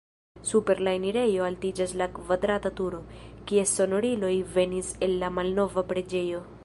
[0.51, 3.03] Super la enirejo altiĝas la kvadrata turo,
[3.51, 6.43] kies sonoriloj venis el la malnova preĝejo.